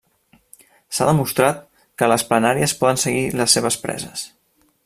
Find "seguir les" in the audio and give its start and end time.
3.05-3.59